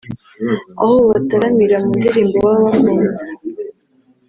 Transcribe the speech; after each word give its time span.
aho 0.81 0.93
babataramira 1.03 1.77
mu 1.85 1.91
ndirimbo 1.99 2.35
baba 2.45 2.65
bakunze 2.71 3.23